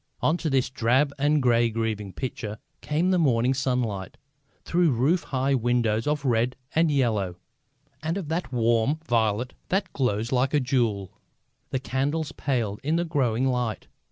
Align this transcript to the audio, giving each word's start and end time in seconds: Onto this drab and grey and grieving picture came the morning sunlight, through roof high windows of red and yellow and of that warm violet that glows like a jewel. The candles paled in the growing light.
Onto 0.19 0.49
this 0.49 0.71
drab 0.71 1.13
and 1.19 1.43
grey 1.43 1.65
and 1.67 1.75
grieving 1.75 2.11
picture 2.11 2.57
came 2.81 3.11
the 3.11 3.19
morning 3.19 3.53
sunlight, 3.53 4.17
through 4.63 4.89
roof 4.89 5.25
high 5.25 5.53
windows 5.53 6.07
of 6.07 6.25
red 6.25 6.55
and 6.73 6.89
yellow 6.89 7.35
and 8.01 8.17
of 8.17 8.27
that 8.27 8.51
warm 8.51 8.97
violet 9.07 9.53
that 9.69 9.93
glows 9.93 10.31
like 10.31 10.55
a 10.55 10.59
jewel. 10.59 11.11
The 11.69 11.79
candles 11.79 12.31
paled 12.31 12.79
in 12.81 12.95
the 12.95 13.05
growing 13.05 13.45
light. 13.45 13.89